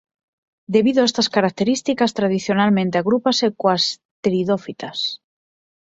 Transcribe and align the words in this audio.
Debido 0.75 0.99
a 1.01 1.07
estas 1.09 1.27
características 1.35 2.15
tradicionalmente 2.17 2.95
agrúpanse 2.97 3.47
coas 3.59 3.83
"pteridófitas". 4.21 4.97